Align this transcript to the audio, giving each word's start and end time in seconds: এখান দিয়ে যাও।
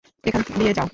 এখান 0.23 0.41
দিয়ে 0.53 0.73
যাও। 0.73 0.87